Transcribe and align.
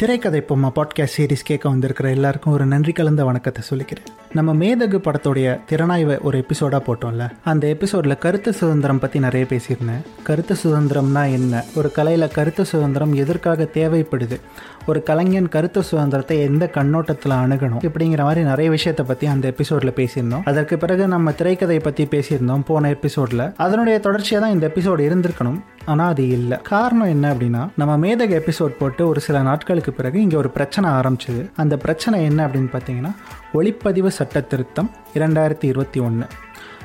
திரைக்கதை 0.00 0.40
பொம்மா 0.48 0.68
podcast 0.76 1.16
series 1.16 1.44
கேட்க 1.44 1.68
வந்திருக்கிற 1.68 2.10
எல்லாருக்கும் 2.10 2.52
ஒரு 2.52 2.66
நன்றி 2.66 2.92
கலந்த 2.92 3.24
வணக்கத்தை 3.24 3.62
சொல்லிக்கிறேன். 3.70 4.08
நம்ம 4.32 4.54
மேதகு 4.54 4.98
படத்துடைய 4.98 5.60
திறனாய்வை 5.70 6.20
ஒரு 6.20 6.44
எபிசோடாக 6.44 6.80
போட்டோம்ல 6.86 7.30
அந்த 7.44 7.66
எபிசோடில் 7.66 8.18
கருத்து 8.18 8.52
சுதந்திரம் 8.52 8.98
பற்றி 8.98 9.18
நிறைய 9.18 9.46
பேசியிருந்தேன். 9.50 10.02
கருத்து 10.22 10.56
சுதந்திரம்னா 10.64 11.22
என்ன? 11.30 11.64
ஒரு 11.74 11.90
கலையில் 11.92 12.28
கருத்து 12.28 12.64
சுதந்திரம் 12.64 13.14
எதற்காக 13.14 13.68
தேவைப்படுது? 13.74 14.38
ஒரு 14.86 15.02
கலைஞன் 15.02 15.48
கருத்து 15.48 15.82
சுதந்திரத்தை 15.82 16.38
எந்த 16.40 16.66
கண்ணோட்டத்தில் 16.66 17.36
அணுகணும்? 17.38 17.80
இப்படிங்கிற 17.82 18.22
மாதிரி 18.22 18.42
நிறைய 18.42 18.70
விஷயத்தை 18.70 19.06
பற்றி 19.06 19.26
அந்த 19.26 19.46
எபிசோடில் 19.48 19.96
பேசியிருந்தோம். 19.96 20.44
அதற்கு 20.44 20.78
பிறகு 20.78 21.06
நம்ம 21.08 21.32
திரைக்கதை 21.32 21.78
பற்றி 21.78 22.06
பேசியிருந்தோம் 22.06 22.60
போன 22.60 22.88
எபிசோடில் 22.88 23.54
அதனுடைய 23.56 23.98
தொடர்ச்சியாக 23.98 24.44
தான் 24.44 24.54
இந்த 24.54 24.72
எபிசோடு 24.72 25.08
இருந்திருக்கணும். 25.08 25.58
ஆனால் 25.86 26.08
அது 26.08 26.28
இல்லை 26.28 26.58
காரணம் 26.62 27.08
என்ன 27.08 27.34
அப்படின்னா 27.34 27.68
நம்ம 27.76 27.98
மேதக 28.06 28.34
எபிசோட் 28.40 28.78
போட்டு 28.78 29.08
ஒரு 29.08 29.20
சில 29.20 29.42
நாட்களுக்கு 29.42 29.92
பிறகு 29.92 30.20
இங்கே 30.20 30.36
ஒரு 30.36 30.50
பிரச்சனை 30.50 30.90
ஆரம்பிச்சது. 30.90 31.50
அந்த 31.56 31.76
பிரச்சனை 31.76 32.24
என்ன 32.24 32.48
அப்படின்னு 32.48 32.72
பார்த்தீங்கன்னா 32.72 33.12
ஒளிப்பதிவு 33.54 34.06
சட்ட 34.06 34.40
திருத்தம் 34.40 34.90
இரண்டாயிரத்தி 35.14 35.64
இருபத்தி 35.64 36.00
ஒன்று 36.00 36.26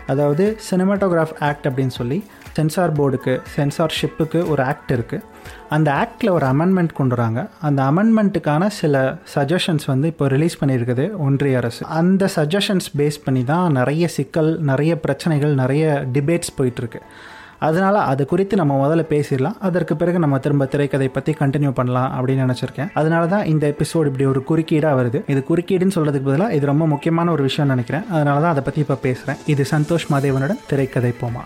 அதாவது 0.07 0.57
சினிமாட்டோகிராஃப் 0.69 1.35
ஆக்ட் 1.39 1.67
அப்படின்னு 1.67 1.93
சொல்லி 1.97 2.23
சென்சார் 2.53 2.93
போர்டுக்கு 2.93 3.33
சென்சார்ஷிப்புக்கு 3.55 4.39
ஒரு 4.47 4.63
ஆக்ட் 4.63 4.91
இருக்குது 4.93 5.27
அந்த 5.69 5.89
ஆக்டில் 6.01 6.31
ஒரு 6.31 6.45
அமெண்ட்மெண்ட் 6.45 6.93
கொண்டு 6.93 7.15
வராங்க. 7.15 7.49
அந்த 7.61 7.83
அமெண்ட்மெண்ட்டுக்கான 7.83 8.67
சில 8.67 8.95
சஜஷன்ஸ் 9.35 9.85
வந்து 9.85 10.07
இப்போ 10.07 10.27
ரிலீஸ் 10.27 10.57
பண்ணியிருக்குது 10.61 11.05
ஒன்றிய 11.17 11.57
அரசு. 11.57 11.85
அந்த 11.85 12.29
சஜஷன்ஸ் 12.35 12.89
பேஸ் 12.97 13.19
பண்ணி 13.25 13.43
தான் 13.43 13.71
நிறைய 13.71 14.07
சிக்கல் 14.07 14.59
நிறைய 14.59 14.99
பிரச்சனைகள் 14.99 15.53
நிறைய 15.55 16.05
டிபேட்ஸ் 16.13 16.53
போயிட்டுருக்கு 16.57 17.01
அதனால் 17.67 17.99
அது 18.11 18.23
குறித்து 18.31 18.55
நம்ம 18.59 18.73
முதல்ல 18.83 19.03
பேசிடலாம். 19.13 19.57
அதற்கு 19.67 19.93
பிறகு 20.01 20.21
நம்ம 20.23 20.39
திரும்ப 20.45 20.65
திரைக்கதை 20.73 21.09
பற்றி 21.17 21.31
கண்டினியூ 21.41 21.71
பண்ணலாம் 21.79 22.09
அப்படின்னு 22.17 22.45
நினச்சிருக்கேன். 22.45 22.91
அதனால 22.99 23.23
தான் 23.33 23.47
இந்த 23.53 23.63
எபிசோடு 23.73 24.09
இப்படி 24.11 24.25
ஒரு 24.33 24.41
குறுக்கீடாக 24.49 24.99
வருது. 24.99 25.21
இது 25.33 25.41
குறுக்கீடுன்னு 25.49 25.95
சொல்கிறதுக்கு 25.97 26.29
பதிலாக 26.31 26.57
இது 26.57 26.71
ரொம்ப 26.73 26.87
முக்கியமான 26.93 27.31
ஒரு 27.37 27.43
விஷயம் 27.49 27.73
நினைக்கிறேன். 27.73 28.05
அதனால 28.15 28.37
தான் 28.43 28.53
அதை 28.55 28.63
பற்றி 28.67 28.81
இப்போ 28.85 28.97
பேசுகிறேன் 29.07 29.41
இது 29.53 29.65
சந்தோஷ் 29.73 30.11
மாதேவனுடன் 30.13 30.63
திரைக்கதை 30.71 31.13
போமா. 31.23 31.43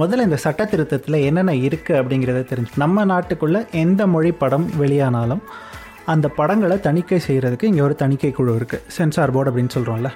முதல்ல 0.00 0.24
இந்த 0.28 0.38
சட்ட 0.42 0.62
திருத்தத்தில் 0.70 1.24
என்னென்ன 1.28 1.52
இருக்குது 1.66 1.98
அப்படிங்கிறத 2.00 2.40
தெரிஞ்சு 2.50 2.82
நம்ம 2.82 3.04
நாட்டுக்குள்ளே 3.12 3.60
எந்த 3.84 4.02
மொழி 4.14 4.30
படம் 4.42 4.66
வெளியானாலும் 4.80 5.42
அந்த 6.12 6.26
படங்களை 6.38 6.76
தணிக்கை 6.80 7.20
செய்கிறதுக்கு 7.28 7.70
இங்கே 7.70 7.82
ஒரு 7.86 7.94
தணிக்கை 8.02 8.30
குழு 8.32 8.52
இருக்குது 8.58 8.84
சென்சார் 8.96 9.34
போர்டு 9.36 9.50
அப்படின்னு 9.50 9.74
சொல்கிறோம்ல 9.76 10.10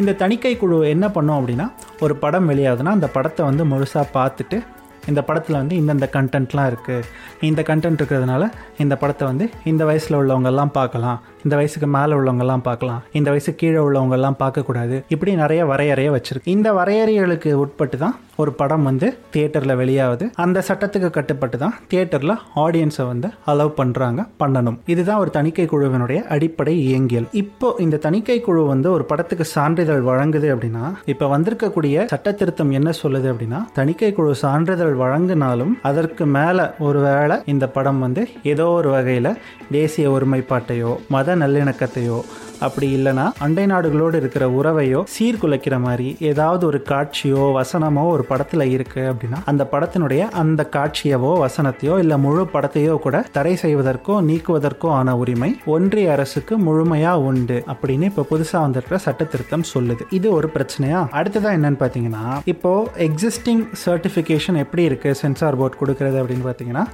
இந்த 0.00 0.12
தணிக்கை 0.22 0.54
குழு 0.56 0.78
என்ன 0.94 1.06
பண்ணோம் 1.08 1.38
அப்படின்னா 1.40 1.66
ஒரு 2.00 2.16
படம் 2.16 2.48
வெளியாகுதுன்னா 2.50 2.94
அந்த 2.98 3.08
படத்தை 3.16 3.42
வந்து 3.46 3.64
முழுசாக 3.72 4.06
பார்த்துட்டு 4.16 4.58
இந்த 5.10 5.20
படத்தில் 5.22 5.58
வந்து 5.58 5.74
இந்தந்த 5.80 6.06
கண்டென்ட்லாம் 6.14 6.68
இருக்குது 6.70 7.04
இந்த 7.48 7.60
கண்டென்ட் 7.68 8.00
இருக்கிறதுனால 8.00 8.44
இந்த 8.82 8.94
படத்தை 9.02 9.24
வந்து 9.28 9.44
இந்த 9.70 9.82
வயசில் 9.84 10.18
உள்ளவங்கெல்லாம் 10.20 10.72
பார்க்கலாம். 10.78 11.18
இந்த 11.44 11.54
வயசுக்கு 11.56 11.88
மேலே 11.96 12.14
உள்ளவங்கெல்லாம் 12.20 12.64
பார்க்கலாம். 12.68 13.02
இந்த 13.18 13.28
வயசு 13.30 13.54
கீழே 13.54 13.80
உள்ளவங்கெல்லாம் 13.86 14.38
பார்க்கக்கூடாது. 14.42 14.96
இப்படி 15.08 15.34
நிறைய 15.42 15.64
வரையறையை 15.72 16.12
வச்சுருக்கு. 16.16 16.54
இந்த 16.56 16.70
வரையறைகளுக்கு 16.72 17.52
உட்பட்டு 17.64 17.98
தான் 18.04 18.16
ஒரு 18.42 18.52
படம் 18.60 18.86
வந்து 18.88 19.08
தியேட்டரில் 19.34 19.78
வெளியாகுது. 19.80 20.24
அந்த 20.44 20.58
சட்டத்துக்கு 20.68 21.10
கட்டுப்பட்டு 21.18 21.58
தான் 21.62 21.74
தியேட்டரில் 21.90 22.34
ஆடியன்ஸை 22.64 23.04
வந்து 23.12 23.28
அலோவ் 23.52 23.72
பண்ணுறாங்க 23.80 24.20
பண்ணணும். 24.42 24.78
இதுதான் 24.94 25.20
ஒரு 25.22 25.30
தணிக்கை 25.38 25.66
குழுவினுடைய 25.72 26.20
அடிப்படை 26.34 26.74
இயங்கியல். 26.86 27.28
இப்போ 27.42 27.70
இந்த 27.84 28.00
தணிக்கை 28.06 28.38
குழு 28.46 28.62
வந்து 28.72 28.90
ஒரு 28.96 29.06
படத்துக்கு 29.12 29.46
சான்றிதழ் 29.54 30.02
வழங்குது 30.10 30.50
அப்படின்னா 30.54 30.84
இப்போ 31.14 31.28
வந்திருக்கக்கூடிய 31.34 32.04
சட்ட 32.12 32.34
திருத்தம் 32.40 32.72
என்ன 32.80 32.90
சொல்லுது 33.02 33.28
அப்படின்னா 33.32 33.60
தணிக்கை 33.78 34.10
குழு 34.18 34.32
சான்றிதழ் 34.44 34.94
வழங்கினாலும் 35.02 35.72
அதற்கு 35.90 36.26
மேலே 36.36 36.66
ஒருவேளை 36.78 37.38
இந்த 37.54 37.66
படம் 37.68 37.98
வந்து 37.98 38.22
ஏதோ 38.52 38.66
ஒரு 38.78 38.90
வகையில் 38.90 39.30
தேசிய 39.72 40.10
ஒருமைப்பாட்டையோ 40.10 40.92
மத 41.14 41.36
நல்லிணக்கத்தையோ 41.36 42.18
அப்படி 42.66 42.86
இல்லைனா 42.96 43.24
அண்டை 43.38 43.64
நாடுகளோடு 43.66 44.16
இருக்கிற 44.20 44.44
உறவையோ 44.58 45.00
சீர்குலைக்கிற 45.14 45.76
மாதிரி 45.78 46.06
ஏதாவது 46.30 46.62
ஒரு 46.66 46.78
காட்சியோ 46.90 47.42
வசனமோ 47.58 48.04
ஒரு 48.12 48.24
படத்தில் 48.26 48.64
இருக்கு 48.70 49.02
அப்படின்னா 49.12 49.38
அந்த 49.44 49.68
படத்தினுடைய 49.72 50.22
அந்த 50.42 50.68
காட்சியவோ 50.76 51.32
வசனத்தையோ 51.44 51.98
இல்லை 51.98 52.18
முழு 52.18 52.42
படத்தையோ 52.54 52.94
கூட 52.98 53.24
தடை 53.32 53.54
செய்வதற்கோ 53.62 54.16
நீக்குவதற்கோ 54.28 54.88
ஆன 54.88 55.16
உரிமை 55.16 55.50
ஒன்றிய 55.66 56.12
அரசுக்கு 56.12 56.58
முழுமையா 56.58 57.12
உண்டு 57.28 57.62
அப்படின்னு 57.66 58.02
இப்போ 58.02 58.24
புதுசாக 58.30 58.60
வந்திருக்கிற 58.60 58.98
சட்ட 58.98 59.24
திருத்தம் 59.24 59.64
சொல்லுது. 59.74 60.00
இது 60.10 60.32
ஒரு 60.32 60.50
பிரச்சனையா? 60.54 61.00
அடுத்ததாக 61.10 61.56
என்னன்னு 61.56 61.80
பார்த்தீங்கன்னா 61.82 62.24
இப்போ 62.44 62.72
எக்ஸிஸ்டிங் 62.98 63.64
சர்டிஃபிகேஷன் 63.86 64.56
எப்படி 64.56 64.82
இருக்கு? 64.82 65.14
சென்சார் 65.14 65.56
போர்ட் 65.56 65.80
கொடுக்கறது 65.84 66.20
அப்படின்னு 66.22 66.46
பார்த்தீங்கன்னா 66.50 66.84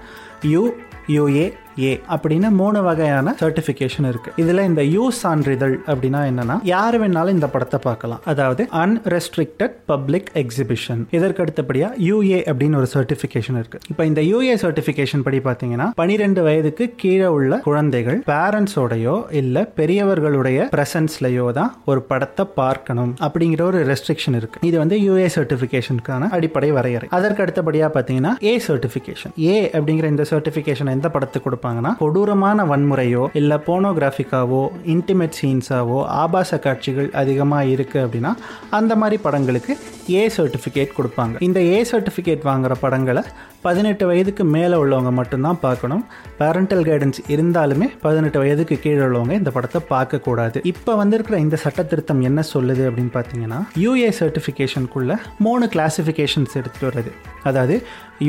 யூ 0.43 0.63
யூஏ 1.09 1.47
ஏ 1.89 1.93
அப்படின்னு 2.15 2.49
மூணு 2.61 2.83
வகையான 2.87 3.35
சர்டிஃபிகேஷன் 3.43 4.07
இருக்கு. 4.11 4.31
இதுல 4.43 4.65
இந்த 4.71 4.83
யூ 4.95 5.05
சான்றிதழ் 5.23 5.77
அப்படின்னா 5.93 6.21
என்னன்னா 6.31 6.57
யார் 6.73 6.97
வேணாலும் 7.03 7.37
இந்த 7.39 7.49
படத்தை 7.55 7.81
பார்க்கலாம். 7.89 8.21
அதாவது 8.33 8.63
அன்ரெஸ்ட்ரிக்டட் 8.83 9.77
பப்ளிக் 9.93 10.31
எக்ஸிபிஷன் 10.43 11.03
இதற்கு 11.17 11.43
அடுத்தபடியா 11.45 11.89
யூஏ 12.09 12.41
அப்படின்னு 12.51 12.79
ஒரு 12.81 12.89
சர்டிஃபிகேஷன் 12.95 13.59
இருக்கு. 13.61 13.81
இப்போ 13.93 14.05
இந்த 14.11 14.21
யூஏ 14.31 14.57
சர்டிபிகேஷன் 14.65 15.25
படி 15.27 15.41
பார்த்தீங்கன்னா 15.49 15.89
பனிரெண்டு 16.01 16.43
வயதுக்கு 16.49 16.87
கீழே 17.03 17.29
உள்ள 17.37 17.61
குழந்தைகள் 17.69 18.19
பேரண்ட்ஸோடையோ 18.33 19.17
இல்ல 19.41 19.65
பெரியவர்களுடைய 19.81 20.69
பிரசன்ஸ்லயோ 20.77 21.47
தான் 21.61 21.73
ஒரு 21.93 22.03
படத்தை 22.11 22.47
பார்க்கணும் 22.61 23.13
அப்படிங்கிற 23.27 23.63
ஒரு 23.71 23.81
ரெஸ்ட்ரிக்ஷன் 23.93 24.37
இருக்கு. 24.41 24.61
இது 24.69 24.77
வந்து 24.83 24.99
யூஏ 25.07 25.29
சர்டிபிகேஷனுக்கான 25.37 26.31
அடிப்படை 26.37 26.71
வரையறை. 26.79 27.09
அதற்கு 27.19 27.43
அடுத்தபடியா 27.45 27.89
பார்த்தீங்கன்னா 27.97 28.35
ஏ 28.51 28.55
சர்டிஃபிகேஷன் 28.69 29.35
ஏ 29.49 29.57
அப்படிங்கிற 29.77 30.09
இந்த 30.15 30.27
சர்டிஃபிகேஷன் 30.33 30.93
எந்த 30.97 31.09
படத்துக்கு 31.17 31.51
கொடுப்பாங்கன்னா 31.63 31.93
கொடூரமான 32.03 32.65
வன்முறையோ 32.71 33.25
இல்லை 33.41 33.57
போனோகிராஃபிக்காவோ 33.67 34.63
இன்டிமேட் 34.95 35.37
சீன்ஸாவோ 35.41 35.99
ஆபாச 36.23 36.59
காட்சிகள் 36.67 37.09
அதிகமாக 37.21 37.71
இருக்குது 37.75 38.03
அப்படின்னா 38.05 38.33
அந்த 38.79 38.93
மாதிரி 39.01 39.17
படங்களுக்கு 39.27 39.73
ஏ 40.19 40.23
சர்டிஃபிகேட் 40.37 40.97
கொடுப்பாங்க. 40.99 41.35
இந்த 41.47 41.59
ஏ 41.73 41.79
சர்டிஃபிகேட் 41.91 42.47
வாங்குற 42.51 42.73
படங்களை 42.85 43.23
பதினெட்டு 43.67 44.05
வயதுக்கு 44.11 44.45
மேலே 44.55 44.77
உள்ளவங்க 44.83 45.11
மட்டும்தான் 45.19 45.61
பார்க்கணும். 45.67 46.03
பேரண்டல் 46.41 46.85
கைடன்ஸ் 46.89 47.21
இருந்தாலுமே 47.35 47.89
பதினெட்டு 48.07 48.39
வயதுக்கு 48.43 48.77
கீழே 48.85 49.03
உள்ளவங்க 49.09 49.35
இந்த 49.41 49.53
படத்தை 49.57 49.83
பார்க்கக்கூடாது. 49.93 50.61
இப்போ 50.73 50.95
வந்திருக்கிற 51.03 51.39
இந்த 51.47 51.59
சட்ட 51.65 51.83
திருத்தம் 51.93 52.25
என்ன 52.31 52.43
சொல்லுது 52.55 52.85
அப்படின்னு 52.89 53.13
பார்த்தீங்கன்னா 53.19 53.61
யூஏ 53.85 54.11
சர்டிஃபிகேஷனுக்குள்ள 54.21 55.15
மூணு 55.47 55.67
கிளாஸிஃபிகேஷன்ஸ் 55.77 56.57
எடுத்துகிட்டு 56.63 56.91
வருது 56.91 57.13
அதாவது 57.51 57.77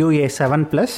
UA 0.01 0.27
seven 0.39 0.67
plus 0.73 0.97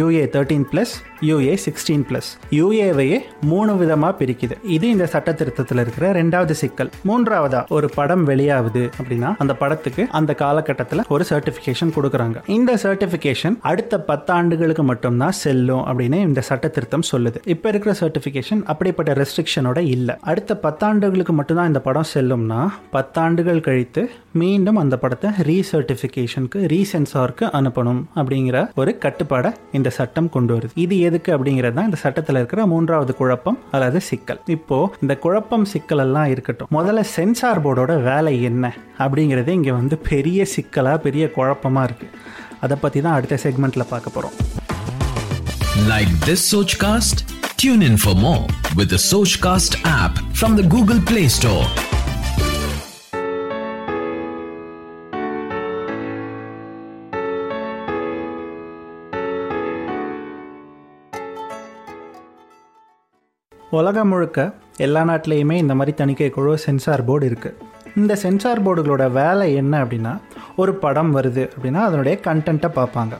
UA 0.00 0.24
thirteen 0.34 0.66
plus 0.72 0.92
UA 1.28 1.54
sixteen 1.64 2.04
plus 2.08 2.28
யூஏவையே 2.58 3.18
மூணு 3.50 3.72
விதமாக 3.80 4.12
பிரிக்குது. 4.20 4.54
இது 4.76 4.86
இந்த 4.94 5.06
சட்ட 5.14 5.32
திருத்தத்தில் 5.40 5.80
இருக்கிற 5.82 6.06
ரெண்டாவது 6.18 6.54
சிக்கல். 6.60 6.90
மூன்றாவதா 7.08 7.60
ஒரு 7.76 7.88
படம் 7.98 8.24
வெளியாகுது 8.30 8.84
அப்படின்னா 9.00 9.30
அந்த 9.42 9.54
படத்துக்கு 9.62 10.04
அந்த 10.18 10.34
காலகட்டத்தில் 10.42 11.02
ஒரு 11.14 11.24
சர்டிஃபிகேஷன் 11.30 11.92
கொடுக்குறாங்க. 11.96 12.36
இந்த 12.56 12.74
சர்டிஃபிகேஷன் 12.84 13.56
அடுத்த 13.70 14.02
பத்தாண்டுகளுக்கு 14.10 14.84
மட்டும்தான் 14.90 15.36
செல்லும் 15.42 15.84
அப்படின்னு 15.90 16.20
இந்த 16.28 16.40
சட்ட 16.50 16.68
திருத்தம் 16.76 17.06
சொல்லுது. 17.12 17.38
இப்போ 17.54 17.68
இருக்கிற 17.72 17.94
சர்டிஃபிகேஷன் 18.02 18.62
அப்படிப்பட்ட 18.74 19.12
ரெஸ்ட்ரிக்ஷனோட 19.20 19.78
இல்லை. 19.96 20.16
அடுத்த 20.32 20.58
பத்தாண்டுகளுக்கு 20.66 21.36
மட்டும்தான் 21.40 21.70
இந்த 21.72 21.82
படம் 21.88 22.10
செல்லும்னா 22.14 22.60
பத்தாண்டுகள் 22.96 23.64
கழித்து 23.68 24.04
மீண்டும் 24.42 24.80
அந்த 24.84 24.96
படத்தை 25.04 25.30
ரீசர்டிஃபிகேஷனுக்கு 25.50 26.58
ரீசென்சாருக்கு 26.74 27.46
அனுப்பணும் 27.60 28.02
அப்படிங்கிற 28.20 28.58
ஒரு 28.80 28.98
கட்டுப்பாடை 29.04 29.52
இந்த 29.78 29.88
சட்டம் 30.00 30.28
கொண்டு 30.36 30.52
வருது. 30.56 30.74
இது 30.84 30.96
எதுக்கு 31.10 31.30
அப்படிங்கிறது 31.36 31.76
தான் 31.78 31.88
இந்த 31.90 32.00
சட்டத்தில் 32.04 32.40
இருக்கிற 32.40 32.66
மூன்றாவது 32.72 33.14
குழப்பம் 33.20 33.58
அல்லது 33.74 34.00
சிக்கல். 34.10 34.40
இப்போ 34.56 34.78
இந்த 35.02 35.14
குழப்பம் 35.24 35.66
சிக்கல் 35.72 36.04
எல்லாம் 36.06 36.30
இருக்கட்டும். 36.34 36.70
முதல்ல 36.78 37.02
சென்சார் 37.16 37.62
போர்டோட 37.64 37.94
வேலை 38.10 38.34
என்ன 38.50 38.64
அப்படிங்கிறதே 39.04 39.54
இங்கே 39.58 39.74
வந்து 39.80 39.98
பெரிய 40.10 40.44
சிக்கலாக 40.54 40.98
பெரிய 41.06 41.24
குழப்பமாக 41.36 41.88
இருக்குது 41.88 42.16
அதை 42.64 42.76
பற்றி 42.80 43.00
தான் 43.06 43.16
அடுத்த 43.18 43.38
செக்மெண்ட்ல 43.44 43.84
பார்க்க 43.92 44.16
போகிறோம் 44.16 44.36
like 45.90 46.12
this 46.26 46.44
Sochcast 46.84 47.20
tune 47.60 47.84
in 47.88 48.00
for 48.02 48.18
more 48.24 48.42
with 48.78 48.94
Sochcast 49.46 49.76
app 49.94 50.18
from 50.36 50.56
the 50.58 50.64
Google 50.74 51.00
Play 51.10 51.22
Store 51.36 51.66
உலகம் 63.78 64.08
முழுக்க 64.08 64.38
எல்லா 64.76 65.02
நாட்டிலையுமே 65.02 65.56
இந்த 65.62 65.74
மாதிரி 65.74 65.92
தணிக்கை 65.96 66.30
குழு 66.30 66.52
சென்சார் 66.58 67.04
போர்டு 67.04 67.26
இருக்குது 67.30 67.58
இந்த 67.96 68.16
சென்சார் 68.16 68.62
போர்டுகளோட 68.64 69.04
வேலை 69.10 69.54
என்ன 69.54 69.84
அப்படின்னா 69.84 70.12
ஒரு 70.56 70.72
படம் 70.74 71.12
வருது 71.16 71.44
அப்படின்னா 71.54 71.80
அதனுடைய 71.88 72.14
கண்டென்ட்டை 72.26 72.70
பார்ப்பாங்க. 72.78 73.14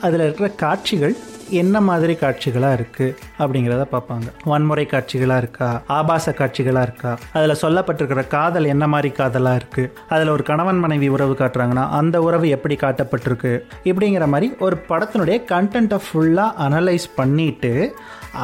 அதில் 0.00 0.20
இருக்கிற 0.20 0.48
காட்சிகள் 0.48 1.16
என்ன 1.50 1.80
மாதிரி 1.80 2.14
காட்சிகளாக 2.14 2.76
இருக்குது 2.78 3.16
அப்படிங்கிறத 3.38 3.86
பார்ப்பாங்க. 3.94 4.28
வன்முறை 4.44 4.86
காட்சிகளாக 4.86 5.42
இருக்கா? 5.44 5.82
ஆபாச 5.86 6.32
காட்சிகளாக 6.32 6.86
இருக்கா? 6.88 7.18
அதில் 7.32 7.60
சொல்லப்பட்டிருக்கிற 7.62 8.26
காதல் 8.28 8.64
என்ன 8.64 8.86
மாதிரி 8.86 9.10
காதலாக 9.10 9.60
இருக்குது 9.62 9.90
அதில் 10.08 10.28
ஒரு 10.28 10.42
கணவன் 10.42 10.78
மனைவி 10.78 11.08
உறவு 11.08 11.32
காட்டுறாங்கன்னா 11.32 11.88
அந்த 12.00 12.22
உறவு 12.22 12.48
எப்படி 12.48 12.76
காட்டப்பட்டிருக்கு? 12.76 13.52
இப்படிங்கிற 13.84 14.26
மாதிரி 14.26 14.54
ஒரு 14.58 14.78
படத்தினுடைய 14.88 15.38
கண்டென்ட்டை 15.52 16.00
ஃபுல்லாக 16.06 16.58
அனலைஸ் 16.68 17.08
பண்ணிட்டு 17.14 17.74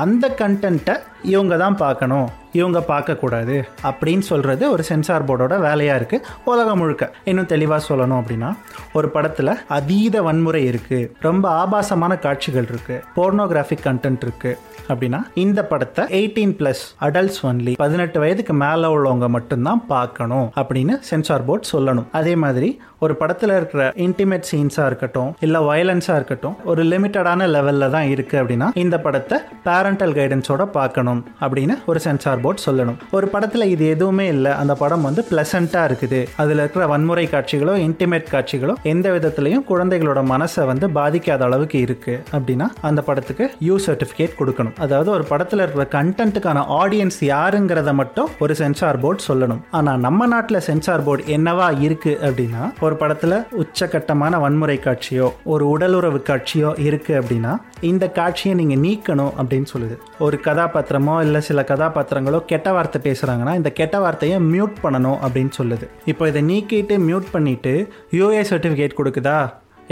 அந்த 0.05 0.35
கண்டென்ட்டை 0.38 0.97
இவங்க 1.32 1.56
தான் 1.64 1.76
பார்க்கணும் 1.84 2.28
இவங்க 2.58 2.78
பார்க்கக்கூடாது 2.88 3.54
அப்படின்னு 3.88 4.24
சொல்கிறது 4.30 4.64
ஒரு 4.72 4.82
சென்சார் 4.88 5.24
போர்டோட 5.28 5.54
வேலையாக 5.66 5.98
இருக்குது 6.00 6.24
உலகம் 6.50 6.80
முழுக்க. 6.80 7.04
இன்னும் 7.30 7.48
தெளிவாக 7.52 7.80
சொல்லணும் 7.88 8.19
அப்படின்னா 8.20 8.50
ஒரு 8.98 9.08
படத்தில் 9.14 9.52
அதீத 9.76 10.22
வன்முறை 10.26 10.60
இருக்குது 10.70 11.08
ரொம்ப 11.26 11.44
ஆபாசமான 11.62 12.19
காட்சிகள் 12.26 12.69
இருக்குது 12.72 13.02
போர்னோகிராஃபிக் 13.16 13.84
கண்டென்ட் 13.88 14.24
இருக்குது 14.26 14.58
அப்படின்னா 14.90 15.20
இந்த 15.44 15.60
படத்தை 15.70 16.04
எயிட்டீன் 16.19 16.54
ப்ளஸ் 16.58 16.82
அடல்ட்ஸ் 17.06 17.40
ஒன்லி 17.48 17.75
பதினெட்டு 17.84 18.18
வயதுக்கு 18.22 18.54
மேலே 18.64 18.88
உள்ளவங்க 18.96 19.28
மட்டும்தான் 19.36 19.82
பார்க்கணும் 19.94 20.48
அப்படின்னு 20.62 20.94
சென்சார் 21.10 21.46
போர்ட் 21.48 21.70
சொல்லணும். 21.75 22.08
அதே 22.20 22.34
மாதிரி 22.44 22.70
ஒரு 23.04 23.14
படத்தில் 23.20 23.54
இருக்கிற 23.58 23.84
இன்டிமேட் 24.06 24.48
சீன்ஸாக 24.50 24.88
இருக்கட்டும் 24.90 25.30
இல்லை 25.46 25.60
வயலன்ஸாக 25.68 26.18
இருக்கட்டும் 26.20 26.56
ஒரு 26.70 26.82
லிமிட்டடான 26.92 27.46
லெவலில் 27.54 27.92
தான் 27.96 28.08
இருக்குது 28.14 28.40
அப்படின்னா 28.42 28.68
இந்த 28.82 28.96
படத்தை 29.06 29.38
பேரண்டல் 29.66 30.14
கைடன்ஸோட 30.18 30.62
பார்க்கணும். 30.78 31.12
அப்படின்னு 31.44 31.76
ஒரு 31.91 32.00
சென்சார் 32.06 32.43
போர்ட் 32.44 32.64
சொல்லணும். 32.67 32.99
ஒரு 33.17 33.26
படத்தில் 33.35 33.67
இது 33.75 33.85
எதுவுமே 33.94 34.26
இல்லை. 34.35 34.53
அந்த 34.62 34.75
படம் 34.82 35.06
வந்து 35.09 35.25
பிளசண்ட்டாக 35.31 35.88
இருக்குது. 35.91 36.20
அதில் 36.44 36.62
இருக்கிற 36.62 36.87
வன்முறை 36.93 37.26
காட்சிகளோ 37.35 37.75
இன்டிமேட் 37.87 38.32
காட்சிகளோ 38.35 38.76
எந்த 38.93 39.06
விதத்துலையும் 39.17 39.64
குழந்தைகளோட 39.70 40.23
மனசை 40.32 40.64
வந்து 40.73 40.88
பாதிக்காத 40.99 41.44
அளவுக்கு 41.49 41.79
இருக்குது 41.87 42.20
அப்படின்னா 42.37 42.69
அந்த 42.91 43.00
படத்துக்கு 43.09 43.44
யூ 43.69 43.76
சர்டிஃபிகேட் 43.87 44.38
கொடுக்கணும். 44.41 44.76
அதாவது 44.87 45.11
ஒரு 45.17 45.26
படத்தில் 45.32 45.62
இருக்கிற 45.64 45.87
கண்டென்ட்டுக்கான 45.97 46.64
ஆடியன்ஸ் 46.81 47.20
யாருங்கிறத 47.35 47.93
மட்டும் 48.00 48.31
ஒரு 48.44 48.55
சென்சார் 48.62 49.00
போர்டு 49.05 49.23
சொல்லணும். 49.29 49.62
ஆனால் 49.79 50.00
நம்ம 50.06 50.26
நாட்டில் 50.35 50.64
சென்சார் 50.69 51.05
போர்டு 51.06 51.29
என்னவா 51.37 51.69
இருக்கு 51.87 52.14
அப்படின்னா 52.26 52.62
ஒரு 52.87 52.94
படத்தில் 53.03 53.37
உச்சகட்டமான 53.62 54.41
வன்முறை 54.44 54.79
காட்சியோ 54.87 55.29
ஒரு 55.53 55.64
உடலுறவு 55.75 56.20
காட்சியோ 56.31 56.70
இருக்கு 56.88 57.12
அப்படின்னா 57.20 57.53
இந்த 57.91 58.05
காட்சியை 58.19 58.55
நீங்கள் 58.61 58.82
நீக்கணும் 58.87 59.32
அப்படின்னு 59.41 59.69
சொல்லுது. 59.75 59.97
ஒரு 60.26 60.37
கதாபாத்திரம் 60.47 61.01
இல்லை 61.25 61.40
சில 61.49 61.60
கதாபாத்திரங்களோ 61.70 62.38
கெட்ட 62.50 62.69
வார்த்தை 62.76 62.99
பேசுகிறாங்கன்னா 63.06 63.54
இந்த 63.60 63.70
கெட்ட 63.81 63.96
வார்த்தையை 64.04 64.38
மியூட் 64.52 64.76
பண்ணணும் 64.84 65.19
அப்படின்னு 65.25 65.52
சொல்லுது. 65.60 65.88
இப்போ 66.12 66.28
இதை 66.28 66.43
நீக்கிட்டு 66.50 66.96
மியூட் 67.08 67.28
பண்ணிவிட்டு 67.34 67.75
யூஏ 68.19 68.43
சர்டிஃபிகேட் 68.50 68.99
கொடுக்குதா? 69.00 69.38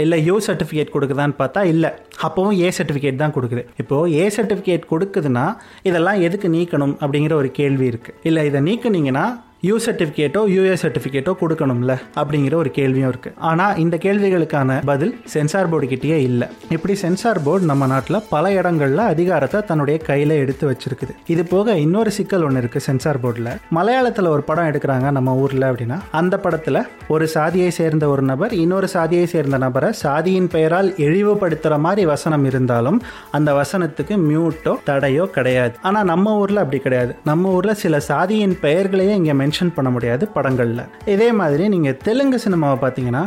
இல்லை 0.03 0.17
யூ 0.27 0.35
சர்டிஃபிகேட் 0.47 0.93
கொடுக்குதான்னு 0.93 1.35
பார்த்தா 1.41 1.61
இல்லை. 1.73 1.89
அப்போவும் 2.25 2.57
ஏ 2.63 2.69
சர்டிஃபிகேட் 2.77 3.21
தான் 3.23 3.33
கொடுக்குது. 3.37 3.63
இப்போது 3.81 4.13
ஏ 4.19 4.25
சர்டிஃபிகேட் 4.37 4.91
கொடுக்குதுன்னா 4.91 5.45
இதெல்லாம் 5.89 6.21
எதுக்கு 6.27 6.49
நீக்கணும் 6.57 6.95
அப்படிங்கிற 7.03 7.33
ஒரு 7.41 7.51
கேள்வி 7.59 7.87
இருக்குது 7.91 8.17
இல்லை 8.29 8.43
இதை 8.49 8.61
நீக்குனீங்கன்னா 8.69 9.25
யூ 9.67 9.73
சர்டிஃபிகேட்டோ 9.85 10.41
யூஏ 10.51 10.75
சர்டிஃபிகேட்டோ 10.81 11.31
கொடுக்கணும்ல 11.41 11.93
அப்படிங்கிற 12.19 12.53
ஒரு 12.61 12.69
கேள்வியும் 12.77 13.09
இருக்குது 13.11 13.35
ஆனால் 13.49 13.75
இந்த 13.83 13.95
கேள்விகளுக்கான 14.05 14.77
பதில் 14.89 15.11
சென்சார் 15.33 15.69
போர்டு 15.71 15.87
கிட்டேயே 15.91 16.17
இல்லை. 16.29 16.47
இப்படி 16.75 16.93
சென்சார் 17.01 17.39
போர்டு 17.47 17.69
நம்ம 17.71 17.87
நாட்டில் 17.91 18.17
பல 18.31 18.51
இடங்களில் 18.59 19.03
அதிகாரத்தை 19.13 19.59
தன்னுடைய 19.71 19.97
கையில் 20.07 20.33
எடுத்து 20.43 20.63
வச்சிருக்குது. 20.69 21.13
இது 21.33 21.43
போக 21.51 21.75
இன்னொரு 21.83 22.13
சிக்கல் 22.17 22.45
ஒன்று 22.47 22.63
இருக்குது 22.63 22.85
சென்சார் 22.87 23.19
போர்டில் 23.25 23.51
மலையாளத்தில் 23.77 24.31
ஒரு 24.35 24.43
படம் 24.49 24.69
எடுக்கிறாங்க 24.71 25.11
நம்ம 25.17 25.35
ஊரில் 25.43 25.67
அப்படின்னா 25.69 25.99
அந்த 26.21 26.37
படத்தில் 26.45 26.81
ஒரு 27.15 27.27
சாதியை 27.35 27.69
சேர்ந்த 27.79 28.07
ஒரு 28.13 28.25
நபர் 28.31 28.55
இன்னொரு 28.63 28.89
சாதியை 28.95 29.27
சேர்ந்த 29.35 29.59
நபரை 29.65 29.91
சாதியின் 30.03 30.49
பெயரால் 30.55 30.91
இழிவுபடுத்துகிற 31.05 31.79
மாதிரி 31.85 32.05
வசனம் 32.13 32.47
இருந்தாலும் 32.51 32.99
அந்த 33.39 33.49
வசனத்துக்கு 33.61 34.17
மியூட்டோ 34.27 34.75
தடையோ 34.89 35.27
கிடையாது. 35.37 35.75
ஆனால் 35.89 36.09
நம்ம 36.13 36.35
ஊரில் 36.41 36.63
அப்படி 36.65 36.81
கிடையாது. 36.87 37.13
நம்ம 37.31 37.55
ஊரில் 37.59 37.79
சில 37.85 37.95
சாதியின் 38.11 38.57
பெயர்களையே 38.65 39.13
இங்கே 39.21 39.37
மென்ஷன் 39.51 39.75
பண்ண 39.77 39.89
முடியாது 39.93 40.23
படங்களில். 40.35 40.83
இதே 41.13 41.29
மாதிரி 41.39 41.63
நீங்கள் 41.73 41.95
தெலுங்கு 42.07 42.37
சினிமாவை 42.43 42.77
பார்த்தீங்கன்னா 42.83 43.23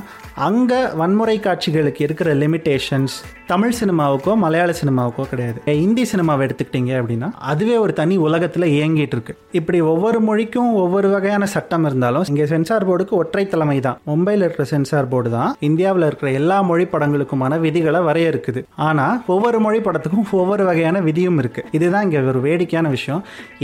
அங்கே 0.46 0.78
வன்முறை 1.00 1.34
காட்சிகளுக்கு 1.46 2.00
இருக்கிற 2.06 2.28
லிமிட்டேஷன்ஸ் 2.42 3.14
தமிழ் 3.50 3.74
சினிமாவுக்கோ 3.78 4.32
மலையாள 4.42 4.70
சினிமாவுக்கோ 4.78 5.24
கிடையாது. 5.32 5.58
இந்தி 5.84 6.04
சினிமாவை 6.12 6.42
எடுத்துக்கிட்டீங்க 6.46 6.92
அப்படின்னா 7.00 7.28
அதுவே 7.50 7.76
ஒரு 7.84 7.92
தனி 8.00 8.14
உலகத்தில் 8.26 8.66
இயங்கிட்டு 8.76 9.16
இருக்கு. 9.16 9.34
இப்படி 9.58 9.78
ஒவ்வொரு 9.92 10.20
மொழிக்கும் 10.28 10.70
ஒவ்வொரு 10.84 11.08
வகையான 11.14 11.48
சட்டம் 11.54 11.84
இருந்தாலும் 11.88 12.24
இங்கே 12.30 12.46
சென்சார் 12.52 12.86
போர்டுக்கு 12.90 13.14
ஒற்றை 13.20 13.44
தலைமை 13.54 13.76
தான். 13.88 13.98
மும்பையில் 14.10 14.44
இருக்கிற 14.46 14.66
சென்சார் 14.72 15.10
போர்டு 15.12 15.32
தான் 15.36 15.52
இந்தியாவில் 15.68 16.08
இருக்கிற 16.08 16.30
எல்லா 16.40 16.58
மொழி 16.70 16.86
படங்களுக்குமான 16.94 17.58
விதிகளை 17.66 18.02
வரையறுக்குது. 18.08 18.62
ஆனால் 18.88 19.20
ஒவ்வொரு 19.36 19.60
மொழி 19.66 19.80
படத்துக்கும் 19.88 20.26
ஒவ்வொரு 20.42 20.64
வகையான 20.70 21.02
விதியும் 21.08 21.38
இருக்கு. 21.44 21.64
இதுதான் 21.78 22.06
இங்கே 22.08 22.22
ஒரு 22.34 22.42
வேடிக்கையான 22.48 22.88
விஷயம். 22.96 23.22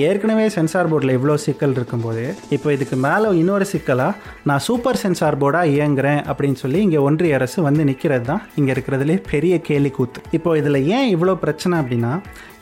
ஏற்கனவே 0.09 0.47
சென்சார் 0.59 0.93
போர்டில் 0.93 1.17
இவ்வளோ 1.19 1.39
சிக்கல் 1.47 1.77
இருக்கும்போது 1.79 2.23
இப்போ 2.57 2.69
இதுக்கு 2.77 2.97
மேலே 3.05 3.29
இன்னொரு 3.41 3.67
சிக்கலாக 3.73 4.19
நான் 4.49 4.63
சூப்பர் 4.67 5.01
சென்சார் 5.03 5.39
போர்டாக 5.43 5.73
இயங்குறேன் 5.75 6.21
அப்படின்னு 6.31 6.59
சொல்லி 6.63 6.79
இங்கே 6.87 7.01
ஒன்றிய 7.09 7.37
அரசு 7.39 7.59
வந்து 7.67 7.83
நிற்கிறது 7.91 8.25
தான். 8.25 8.43
இங்கே 8.59 8.73
இருக்கிறதுலே 8.75 9.17
பெரிய 9.33 9.55
கேலி 9.69 9.91
கூத்து. 9.91 10.21
இப்போ 10.37 10.57
இதில் 10.61 10.81
ஏன் 10.97 11.09
இவ்வளோ 11.17 11.35
பிரச்சனை 11.45 11.75
அப்படின்னா 11.81 12.13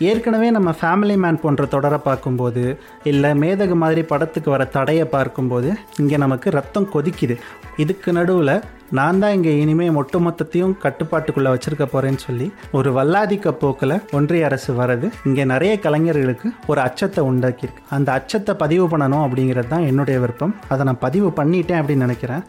ஏற்கனவே 0.08 0.48
நம்ம 0.56 0.70
ஃபேமிலி 0.80 1.16
மேன் 1.24 1.42
போன்ற 1.44 1.66
தொடரை 1.74 2.00
பார்க்கும்போது 2.08 2.64
இல்லை 3.12 3.30
மேதகு 3.42 3.76
மாதிரி 3.84 4.02
படத்துக்கு 4.12 4.50
வர 4.50 4.64
தடையை 4.76 5.06
பார்க்கும்போது 5.16 5.70
இங்கே 6.02 6.16
நமக்கு 6.24 6.50
ரத்தம் 6.58 6.90
கொதிக்குது. 6.94 7.36
இதுக்கு 7.84 8.12
நடுவில் 8.12 8.54
நான் 8.96 9.18
தான் 9.22 9.34
இங்கே 9.36 9.52
இனிமேல் 9.62 9.96
ஒட்டு 10.00 10.18
மொத்தத்தையும் 10.26 10.72
கட்டுப்பாட்டுக்குள்ளே 10.84 11.50
வச்சுருக்க 11.54 11.86
போகிறேன்னு 11.94 12.22
சொல்லி 12.26 12.46
ஒரு 12.78 12.90
வல்லாதிக்க 12.98 13.50
போக்கில் 13.62 13.94
ஒன்றிய 14.18 14.46
அரசு 14.48 14.72
வரது 14.78 15.08
இங்கே 15.28 15.44
நிறைய 15.52 15.72
கலைஞர்களுக்கு 15.86 16.48
ஒரு 16.70 16.80
அச்சத்தை 16.86 17.22
உண்டாக்கியிருக்கு. 17.30 17.84
அந்த 17.96 18.08
அச்சத்தை 18.18 18.54
பதிவு 18.64 18.86
பண்ணணும் 18.92 19.24
அப்படிங்கிறது 19.26 19.70
தான் 19.74 19.86
என்னுடைய 19.90 20.18
விருப்பம். 20.24 20.54
அதை 20.68 20.84
நான் 20.90 21.04
பதிவு 21.06 21.30
பண்ணிட்டேன் 21.40 21.80
அப்படின்னு 21.80 22.06
நினைக்கிறேன். 22.08 22.44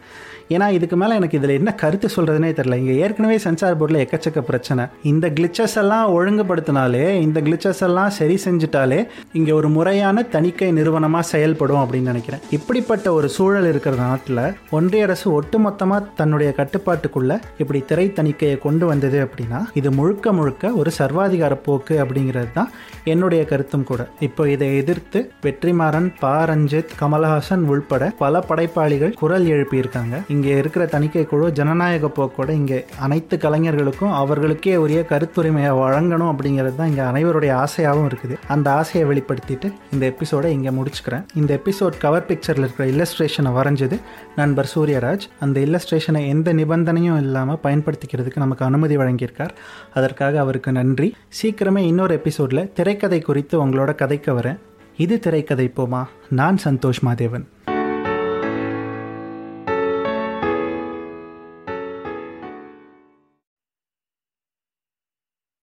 ஏன்னா 0.54 0.66
இதுக்கு 0.76 0.96
மேலே 1.00 1.16
எனக்கு 1.18 1.38
இதில் 1.38 1.56
என்ன 1.58 1.70
கருத்து 1.82 2.08
சொல்கிறதுனே 2.14 2.48
தெரில 2.58 2.78
இங்கே 2.80 2.94
ஏற்கனவே 3.02 3.36
சென்சார் 3.44 3.76
போர்டில் 3.80 4.00
எக்கச்சக்க 4.04 4.40
பிரச்சனை. 4.48 4.84
இந்த 5.10 5.26
கிளிச்சஸ் 5.36 5.76
எல்லாம் 5.82 6.06
ஒழுங்குபடுத்தினாலே 6.16 7.04
இந்த 7.26 7.38
கிளிச்சஸ் 7.46 7.82
எல்லாம் 7.88 8.10
சரி 8.18 8.36
செஞ்சுட்டாலே 8.46 8.98
இங்கே 9.38 9.52
ஒரு 9.58 9.68
முறையான 9.76 10.24
தணிக்கை 10.34 10.70
நிறுவனமாக 10.78 11.30
செயல்படும் 11.32 11.82
அப்படின்னு 11.82 12.12
நினைக்கிறேன். 12.12 12.42
இப்படிப்பட்ட 12.58 13.12
ஒரு 13.18 13.30
சூழல் 13.36 13.70
இருக்கிற 13.72 13.94
நாட்டில் 14.06 14.42
ஒன்றிய 14.78 15.06
அரசு 15.08 15.28
ஒட்டுமொத்தமாக 15.40 16.02
தன் 16.20 16.29
தன்னுடைய 16.30 16.50
கட்டுப்பாட்டுக்குள்ள 16.58 17.32
இப்படி 17.62 17.78
திரை 17.90 18.04
தணிக்கையை 18.16 18.56
கொண்டு 18.64 18.84
வந்தது 18.90 19.18
அப்படின்னா 19.24 19.60
இது 19.78 19.88
முழுக்க 19.96 20.32
முழுக்க 20.38 20.70
ஒரு 20.80 20.90
சர்வாதிகார 20.98 21.54
போக்கு 21.64 21.94
அப்படிங்கிறது 22.02 22.50
தான் 22.58 22.68
என்னுடைய 23.12 23.40
கருத்தும் 23.52 23.86
கூட. 23.88 24.02
இப்போ 24.26 24.42
இதை 24.52 24.68
எதிர்த்து 24.80 25.20
வெற்றிமாறன் 25.46 26.06
பா. 26.20 26.34
ரஞ்சித் 26.50 26.92
கமலஹாசன் 27.00 27.64
உள்பட 27.72 28.10
பல 28.20 28.42
படைப்பாளிகள் 28.50 29.16
குரல் 29.22 29.48
எழுப்பியிருக்காங்க. 29.54 30.20
இங்கே 30.34 30.52
இருக்கிற 30.60 30.86
தணிக்கை 30.94 31.24
குழு 31.32 31.48
ஜனநாயக 31.58 32.10
போக்கோட 32.18 32.48
இங்கே 32.60 32.78
அனைத்து 33.06 33.38
கலைஞர்களுக்கும் 33.46 34.14
அவர்களுக்கே 34.20 34.76
உரிய 34.84 35.02
கருத்துரிமையை 35.10 35.72
வழங்கணும் 35.82 36.30
அப்படிங்கிறது 36.34 36.78
தான் 36.80 36.92
இங்கே 36.92 37.04
அனைவருடைய 37.10 37.54
ஆசையாகவும் 37.64 38.08
இருக்குது. 38.12 38.38
அந்த 38.56 38.70
ஆசையை 38.82 39.04
வெளிப்படுத்திட்டு 39.10 39.70
இந்த 39.96 40.04
எபிசோடை 40.12 40.52
இங்கே 40.58 40.74
முடிச்சுக்கிறேன். 40.78 41.26
இந்த 41.42 41.50
எபிசோட் 41.62 42.00
கவர் 42.06 42.28
பிக்சரில் 42.30 42.66
இருக்கிற 42.66 42.88
இல்லஸ்ட்ரேஷனை 42.94 43.52
வரைஞ்சது 43.58 43.98
நண்பர் 44.40 44.72
சூரியராஜ். 44.76 45.26
அந்த 45.46 45.58
இல்லஸ்ட்ரேஷனை 45.66 46.19
எந்த 46.28 46.54
நிபந்தனையும் 46.54 47.16
இல்லாமல் 47.16 47.58
பயன்படுத்திக்கிறதுக்கு 47.62 48.36
நமக்கு 48.36 48.64
அனுமதி 48.64 48.96
வழங்கியிருக்கார். 48.96 49.50
அதற்காக 49.94 50.38
அவருக்கு 50.38 50.72
நன்றி. 50.72 51.14
சீக்கிரமே 51.42 51.78
இன்னொரு 51.78 52.14
எபிசோடில் 52.14 52.72
திரைக்கதை 52.72 53.20
குறித்து 53.20 53.66
உங்களோட 53.66 53.94
கதைக்க 53.94 54.32
வரேன். 54.32 54.58
இது 54.96 55.18
திரைக்கதை 55.18 55.72
போமா? 55.76 56.04
நான் 56.30 56.58
சந்தோஷ் 56.64 57.04
மாதேவன். 57.04 57.44